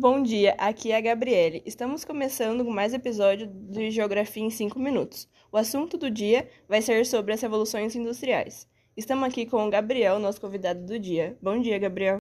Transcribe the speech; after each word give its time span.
Bom 0.00 0.22
dia, 0.22 0.54
aqui 0.58 0.92
é 0.92 0.96
a 0.96 1.00
Gabriele. 1.00 1.60
Estamos 1.66 2.04
começando 2.04 2.64
com 2.64 2.70
mais 2.70 2.94
episódio 2.94 3.48
de 3.48 3.90
Geografia 3.90 4.44
em 4.44 4.48
5 4.48 4.78
minutos. 4.78 5.28
O 5.50 5.56
assunto 5.56 5.98
do 5.98 6.08
dia 6.08 6.48
vai 6.68 6.80
ser 6.80 7.04
sobre 7.04 7.32
as 7.32 7.40
revoluções 7.40 7.96
industriais. 7.96 8.64
Estamos 8.96 9.24
aqui 9.24 9.44
com 9.44 9.66
o 9.66 9.68
Gabriel, 9.68 10.20
nosso 10.20 10.40
convidado 10.40 10.86
do 10.86 11.00
dia. 11.00 11.36
Bom 11.42 11.60
dia, 11.60 11.76
Gabriel. 11.80 12.18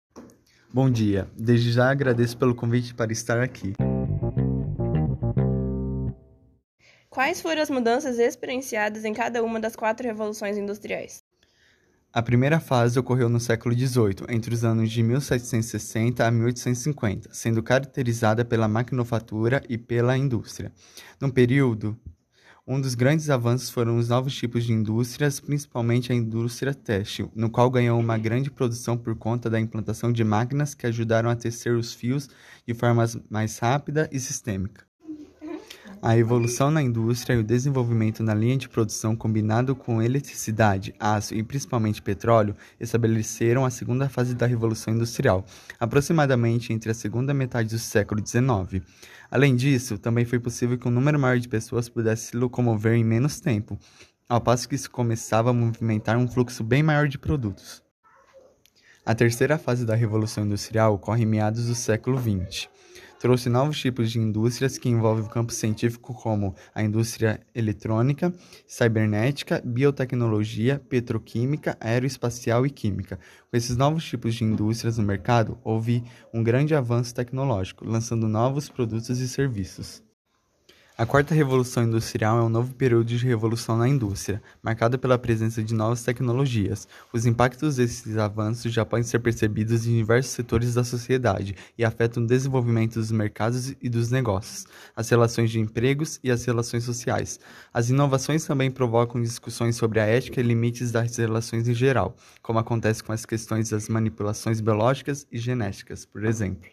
Bom 0.74 0.90
dia. 0.90 1.30
Desde 1.38 1.72
já 1.72 1.92
agradeço 1.92 2.36
pelo 2.36 2.56
convite 2.56 2.96
para 2.96 3.12
estar 3.12 3.40
aqui. 3.44 3.74
Quais 7.12 7.40
foram 7.40 7.62
as 7.62 7.70
mudanças 7.70 8.18
experienciadas 8.18 9.06
em 9.06 9.14
cada 9.14 9.44
uma 9.44 9.60
das 9.60 9.76
quatro 9.76 10.08
revoluções 10.08 10.58
industriais? 10.58 11.27
A 12.14 12.22
primeira 12.22 12.60
fase 12.60 12.98
ocorreu 12.98 13.28
no 13.28 13.40
século 13.40 13.76
XVIII, 13.76 14.26
entre 14.30 14.54
os 14.54 14.64
anos 14.64 14.90
de 14.90 15.04
1760 15.04 16.26
a 16.26 16.32
1850, 16.32 17.30
sendo 17.34 17.62
caracterizada 17.62 18.46
pela 18.46 18.68
maquinofatura 18.68 19.62
e 19.68 19.78
pela 19.78 20.18
indústria. 20.18 20.72
No 21.20 21.32
período, 21.32 22.00
um 22.66 22.80
dos 22.80 22.96
grandes 22.96 23.30
avanços 23.30 23.70
foram 23.70 23.98
os 23.98 24.08
novos 24.08 24.34
tipos 24.34 24.64
de 24.64 24.72
indústrias, 24.72 25.40
principalmente 25.42 26.12
a 26.12 26.16
indústria 26.16 26.74
têxtil, 26.74 27.30
no 27.36 27.50
qual 27.50 27.70
ganhou 27.70 28.00
uma 28.00 28.18
grande 28.18 28.50
produção 28.50 28.98
por 28.98 29.16
conta 29.16 29.50
da 29.50 29.60
implantação 29.60 30.12
de 30.12 30.24
máquinas 30.24 30.74
que 30.74 30.88
ajudaram 30.88 31.30
a 31.30 31.36
tecer 31.36 31.76
os 31.76 31.94
fios 31.94 32.30
de 32.66 32.74
forma 32.74 33.06
mais 33.30 33.60
rápida 33.60 34.10
e 34.14 34.20
sistêmica. 34.20 34.87
A 36.08 36.18
evolução 36.18 36.72
na 36.72 36.82
indústria 36.82 37.36
e 37.36 37.40
o 37.40 37.44
desenvolvimento 37.44 38.24
na 38.24 38.34
linha 38.34 38.56
de 38.56 38.70
produção 38.70 39.14
combinado 39.14 39.76
com 39.76 40.02
eletricidade, 40.02 40.96
aço 40.98 41.36
e 41.36 41.44
principalmente 41.44 42.02
petróleo 42.02 42.56
estabeleceram 42.80 43.66
a 43.66 43.70
segunda 43.70 44.08
fase 44.08 44.34
da 44.34 44.46
Revolução 44.46 44.94
Industrial, 44.94 45.46
aproximadamente 45.78 46.72
entre 46.72 46.92
a 46.92 46.94
segunda 46.94 47.34
metade 47.34 47.72
do 47.72 47.78
século 47.78 48.26
XIX. 48.26 48.82
Além 49.30 49.54
disso, 49.54 49.98
também 49.98 50.24
foi 50.24 50.40
possível 50.40 50.78
que 50.78 50.88
um 50.88 50.92
número 50.92 51.20
maior 51.20 51.40
de 51.40 51.50
pessoas 51.50 51.90
pudesse 51.90 52.28
se 52.28 52.38
locomover 52.38 52.94
em 52.94 53.04
menos 53.04 53.42
tempo, 53.42 53.78
ao 54.30 54.40
passo 54.40 54.70
que 54.70 54.78
se 54.78 54.90
começava 54.90 55.50
a 55.50 55.54
movimentar 55.54 56.18
um 56.18 56.26
fluxo 56.26 56.64
bem 56.64 56.82
maior 56.82 57.10
de 57.10 57.18
produtos. 57.18 57.84
A 59.06 59.14
terceira 59.14 59.58
fase 59.58 59.86
da 59.86 59.94
Revolução 59.94 60.46
Industrial 60.46 60.94
ocorre 60.94 61.24
em 61.24 61.26
meados 61.26 61.68
do 61.68 61.76
século 61.76 62.18
XX 62.18 62.70
trouxe 63.20 63.50
novos 63.50 63.80
tipos 63.80 64.12
de 64.12 64.20
indústrias 64.20 64.78
que 64.78 64.90
envolvem 64.90 65.26
o 65.26 65.30
campo 65.30 65.52
científico 65.52 66.14
como 66.14 66.56
a 66.74 66.84
indústria 66.84 67.42
eletrônica, 67.54 68.34
cibernética, 68.68 69.62
biotecnologia, 69.64 70.80
petroquímica, 70.90 71.78
aeroespacial 71.80 72.66
e 72.66 72.70
química. 72.70 73.20
Com 73.50 73.58
esses 73.58 73.76
novos 73.76 74.06
tipos 74.06 74.36
de 74.36 74.44
indústrias 74.44 74.98
no 74.98 75.04
mercado, 75.04 75.58
houve 75.64 76.04
um 76.34 76.44
grande 76.44 76.76
avanço 76.76 77.14
tecnológico, 77.14 77.86
lançando 77.86 78.28
novos 78.28 78.70
produtos 78.70 79.20
e 79.20 79.28
serviços. 79.28 80.07
A 81.00 81.06
quarta 81.06 81.36
revolução 81.36 81.84
industrial 81.84 82.40
é 82.40 82.44
um 82.44 82.50
novo 82.50 82.74
período 82.74 83.06
de 83.06 83.24
revolução 83.24 83.78
na 83.78 83.88
indústria, 83.88 84.42
marcado 84.64 84.98
pela 84.98 85.16
presença 85.16 85.62
de 85.62 85.76
novas 85.76 86.02
tecnologias. 86.02 86.88
Os 87.14 87.28
impactos 87.28 87.76
desses 87.76 88.18
avanços 88.18 88.74
já 88.74 88.84
podem 88.84 89.04
ser 89.04 89.20
percebidos 89.20 89.86
em 89.86 89.96
diversos 89.96 90.32
setores 90.32 90.74
da 90.74 90.84
sociedade 90.84 91.56
e 91.78 91.86
afetam 91.86 92.24
o 92.24 92.26
desenvolvimento 92.26 92.96
dos 92.96 93.12
mercados 93.12 93.76
e 93.80 93.88
dos 93.88 94.10
negócios, 94.10 94.66
as 94.96 95.08
relações 95.08 95.52
de 95.52 95.60
empregos 95.60 96.20
e 96.24 96.32
as 96.32 96.44
relações 96.44 96.84
sociais. 96.84 97.40
As 97.72 97.92
inovações 97.92 98.44
também 98.44 98.72
provocam 98.72 99.22
discussões 99.22 99.76
sobre 99.76 100.00
a 100.00 100.06
ética 100.08 100.42
e 100.42 100.44
limites 100.44 100.92
das 100.92 101.16
relações 101.16 101.68
em 101.68 101.76
geral, 101.76 102.16
como 102.42 102.58
acontece 102.58 103.04
com 103.04 103.12
as 103.12 103.24
questões 103.24 103.70
das 103.70 103.88
manipulações 103.88 104.60
biológicas 104.60 105.28
e 105.32 105.38
genéticas, 105.38 106.08
por 106.08 106.26
exemplo. 106.26 106.72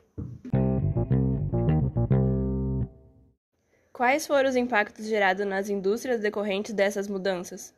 Quais 3.94 4.26
foram 4.26 4.50
os 4.50 4.56
impactos 4.56 5.06
gerados 5.06 5.46
nas 5.46 5.68
indústrias 5.68 6.20
decorrentes 6.20 6.74
dessas 6.74 7.06
mudanças? 7.06 7.72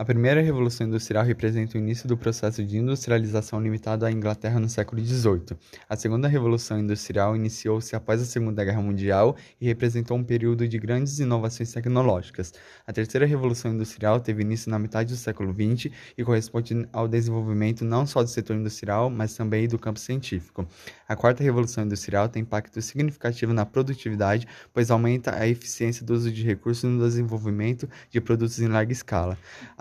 A 0.00 0.04
primeira 0.04 0.40
revolução 0.40 0.86
industrial 0.86 1.24
representa 1.24 1.76
o 1.76 1.80
início 1.80 2.06
do 2.06 2.16
processo 2.16 2.64
de 2.64 2.78
industrialização 2.78 3.60
limitado 3.60 4.06
à 4.06 4.12
Inglaterra 4.12 4.60
no 4.60 4.68
século 4.68 5.04
XVIII. 5.04 5.58
A 5.88 5.96
segunda 5.96 6.28
revolução 6.28 6.78
industrial 6.78 7.34
iniciou-se 7.34 7.96
após 7.96 8.22
a 8.22 8.24
Segunda 8.24 8.64
Guerra 8.64 8.80
Mundial 8.80 9.34
e 9.60 9.66
representou 9.66 10.16
um 10.16 10.22
período 10.22 10.68
de 10.68 10.78
grandes 10.78 11.18
inovações 11.18 11.72
tecnológicas. 11.72 12.54
A 12.86 12.92
terceira 12.92 13.26
revolução 13.26 13.72
industrial 13.72 14.20
teve 14.20 14.40
início 14.40 14.70
na 14.70 14.78
metade 14.78 15.12
do 15.12 15.16
século 15.16 15.52
XX 15.52 15.92
e 16.16 16.22
corresponde 16.22 16.86
ao 16.92 17.08
desenvolvimento 17.08 17.84
não 17.84 18.06
só 18.06 18.22
do 18.22 18.28
setor 18.28 18.54
industrial, 18.54 19.10
mas 19.10 19.34
também 19.34 19.66
do 19.66 19.80
campo 19.80 19.98
científico. 19.98 20.64
A 21.08 21.16
quarta 21.16 21.42
revolução 21.42 21.82
industrial 21.82 22.28
tem 22.28 22.42
impacto 22.42 22.80
significativo 22.80 23.52
na 23.52 23.66
produtividade, 23.66 24.46
pois 24.72 24.92
aumenta 24.92 25.34
a 25.34 25.48
eficiência 25.48 26.06
do 26.06 26.14
uso 26.14 26.30
de 26.30 26.44
recursos 26.44 26.88
no 26.88 27.04
desenvolvimento 27.04 27.88
de 28.08 28.20
produtos 28.20 28.60
em 28.60 28.68
larga 28.68 28.92
escala 28.92 29.36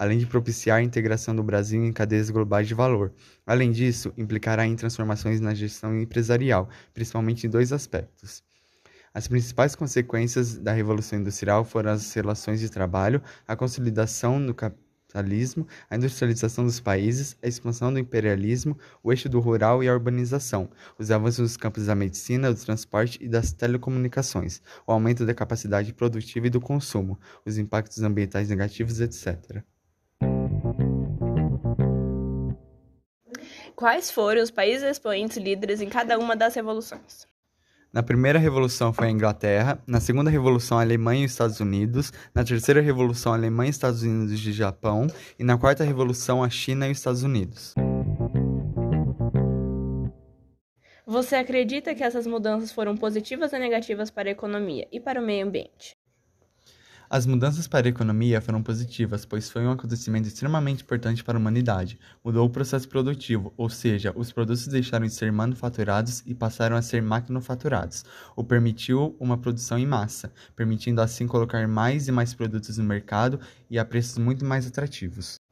além 0.07 0.17
de 0.17 0.25
propiciar 0.25 0.79
a 0.79 0.81
integração 0.81 1.35
do 1.35 1.43
Brasil 1.43 1.83
em 1.83 1.91
cadeias 1.91 2.29
globais 2.29 2.67
de 2.67 2.73
valor. 2.73 3.13
Além 3.45 3.71
disso, 3.71 4.13
implicará 4.17 4.65
em 4.65 4.75
transformações 4.75 5.39
na 5.41 5.53
gestão 5.53 5.95
empresarial, 5.99 6.69
principalmente 6.93 7.45
em 7.45 7.49
dois 7.49 7.73
aspectos. 7.73 8.41
As 9.13 9.27
principais 9.27 9.75
consequências 9.75 10.57
da 10.57 10.71
Revolução 10.71 11.19
Industrial 11.19 11.65
foram 11.65 11.91
as 11.91 12.13
relações 12.13 12.59
de 12.59 12.69
trabalho, 12.69 13.21
a 13.47 13.55
consolidação 13.55 14.43
do 14.45 14.53
capitalismo, 14.53 15.67
a 15.89 15.95
industrialização 15.95 16.63
dos 16.63 16.79
países, 16.79 17.35
a 17.41 17.47
expansão 17.47 17.91
do 17.91 17.99
imperialismo, 17.99 18.77
o 19.03 19.11
eixo 19.11 19.27
do 19.27 19.39
rural 19.39 19.83
e 19.83 19.89
a 19.89 19.93
urbanização, 19.93 20.69
os 20.97 21.11
avanços 21.11 21.39
nos 21.39 21.57
campos 21.57 21.87
da 21.87 21.95
medicina, 21.95 22.53
do 22.53 22.59
transporte 22.59 23.17
e 23.21 23.27
das 23.27 23.51
telecomunicações, 23.51 24.61
o 24.85 24.91
aumento 24.91 25.25
da 25.25 25.33
capacidade 25.33 25.93
produtiva 25.93 26.47
e 26.47 26.51
do 26.51 26.61
consumo, 26.61 27.19
os 27.45 27.57
impactos 27.57 28.03
ambientais 28.03 28.49
negativos, 28.49 29.01
etc. 29.01 29.63
Quais 33.77 34.09
foram 34.09 34.41
os 34.41 34.49
países 34.49 34.81
expoentes 34.81 35.37
líderes 35.37 35.81
em 35.81 35.87
cada 35.87 36.17
uma 36.17 36.35
das 36.35 36.55
revoluções? 36.55 37.27
Na 37.93 38.01
primeira 38.01 38.39
revolução 38.39 38.91
foi 38.91 39.05
a 39.05 39.11
Inglaterra, 39.11 39.77
na 39.85 39.99
segunda 39.99 40.31
revolução 40.31 40.79
a 40.79 40.81
Alemanha 40.81 41.21
e 41.21 41.25
os 41.25 41.31
Estados 41.33 41.59
Unidos, 41.59 42.11
na 42.33 42.43
terceira 42.43 42.81
revolução 42.81 43.33
a 43.33 43.35
Alemanha, 43.35 43.69
Estados 43.69 44.01
Unidos 44.01 44.33
e 44.33 44.51
Japão 44.51 45.05
e 45.37 45.43
na 45.43 45.59
quarta 45.59 45.83
revolução 45.83 46.43
a 46.43 46.49
China 46.49 46.87
e 46.87 46.91
os 46.91 46.97
Estados 46.97 47.21
Unidos. 47.21 47.75
Você 51.05 51.35
acredita 51.35 51.93
que 51.93 52.03
essas 52.03 52.25
mudanças 52.25 52.71
foram 52.71 52.97
positivas 52.97 53.53
ou 53.53 53.59
negativas 53.59 54.09
para 54.09 54.27
a 54.27 54.31
economia 54.31 54.87
e 54.91 54.99
para 54.99 55.21
o 55.21 55.23
meio 55.23 55.45
ambiente? 55.45 55.95
As 57.09 57.25
mudanças 57.25 57.69
para 57.69 57.87
a 57.87 57.89
economia 57.89 58.41
foram 58.41 58.61
positivas, 58.61 59.25
pois 59.25 59.49
foi 59.49 59.65
um 59.65 59.71
acontecimento 59.71 60.27
extremamente 60.27 60.83
importante 60.83 61.23
para 61.23 61.37
a 61.37 61.39
humanidade. 61.39 61.97
Mudou 62.21 62.45
o 62.45 62.49
processo 62.49 62.89
produtivo, 62.89 63.53
ou 63.55 63.69
seja, 63.69 64.11
os 64.13 64.29
produtos 64.29 64.67
deixaram 64.67 65.05
de 65.05 65.13
ser 65.13 65.31
manufaturados 65.31 66.21
e 66.25 66.35
passaram 66.35 66.75
a 66.75 66.81
ser 66.81 67.01
maquinofaturados, 67.01 68.03
o 68.35 68.43
permitiu 68.43 69.15
uma 69.21 69.37
produção 69.37 69.79
em 69.79 69.85
massa, 69.85 70.33
permitindo 70.53 70.99
assim 70.99 71.27
colocar 71.27 71.65
mais 71.65 72.09
e 72.09 72.11
mais 72.11 72.33
produtos 72.33 72.77
no 72.77 72.83
mercado 72.83 73.39
e 73.69 73.79
a 73.79 73.85
preços 73.85 74.17
muito 74.17 74.43
mais 74.43 74.67
atrativos. 74.67 75.46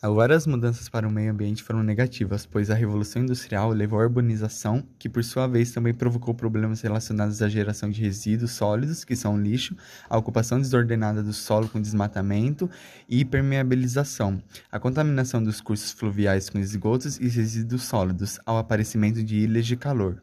Agora 0.00 0.36
as 0.36 0.46
mudanças 0.46 0.90
para 0.90 1.08
o 1.08 1.10
meio 1.10 1.32
ambiente 1.32 1.62
foram 1.62 1.82
negativas, 1.82 2.44
pois 2.44 2.70
a 2.70 2.74
Revolução 2.74 3.22
Industrial 3.22 3.70
levou 3.70 3.98
à 3.98 4.02
urbanização, 4.02 4.86
que 4.98 5.08
por 5.08 5.24
sua 5.24 5.46
vez 5.46 5.72
também 5.72 5.94
provocou 5.94 6.34
problemas 6.34 6.82
relacionados 6.82 7.40
à 7.40 7.48
geração 7.48 7.88
de 7.90 8.02
resíduos 8.02 8.52
sólidos, 8.52 9.04
que 9.04 9.16
são 9.16 9.40
lixo, 9.40 9.74
a 10.08 10.18
ocupação 10.18 10.60
desordenada 10.60 11.22
do 11.22 11.32
solo 11.32 11.66
com 11.66 11.80
desmatamento 11.80 12.68
e 13.08 13.24
permeabilização, 13.24 14.42
a 14.70 14.78
contaminação 14.78 15.42
dos 15.42 15.62
cursos 15.62 15.92
fluviais 15.92 16.50
com 16.50 16.58
esgotos 16.58 17.18
e 17.18 17.28
resíduos 17.28 17.84
sólidos, 17.84 18.38
ao 18.44 18.58
aparecimento 18.58 19.24
de 19.24 19.36
ilhas 19.36 19.66
de 19.66 19.76
calor. 19.76 20.22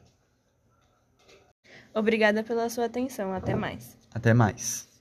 Obrigada 1.95 2.43
pela 2.43 2.69
sua 2.69 2.85
atenção. 2.85 3.33
Até 3.33 3.55
mais. 3.55 3.97
Até 4.13 4.33
mais. 4.33 4.92